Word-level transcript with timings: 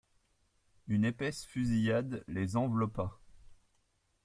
Une 0.87 1.05
épaisse 1.05 1.45
fusillade 1.45 2.23
les 2.27 2.57
enveloppa. 2.57 3.19